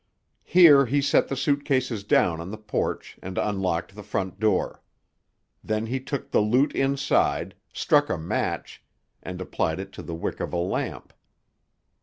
[0.43, 4.81] Here he set the suit cases down on the porch and unlocked the front door.
[5.63, 8.83] Then he took the loot inside, struck a match,
[9.21, 11.13] and applied it to the wick of a lamp.